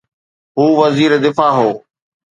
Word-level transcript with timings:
هو 0.59 0.85
وزير 0.85 1.17
دفاع 1.17 1.49
هو. 1.55 1.81